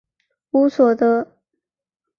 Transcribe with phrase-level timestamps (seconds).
[0.49, 1.37] 乌索德。